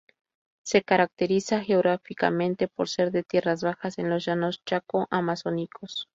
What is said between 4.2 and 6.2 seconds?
llanos chaco-amazónicos.